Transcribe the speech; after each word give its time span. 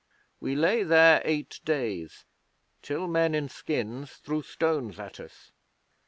We 0.39 0.55
lay 0.55 0.81
there 0.81 1.21
eight 1.23 1.59
days, 1.63 2.25
till 2.81 3.07
men 3.07 3.35
in 3.35 3.49
skins 3.49 4.13
threw 4.13 4.41
stones 4.41 4.97
at 4.99 5.19
us. 5.19 5.51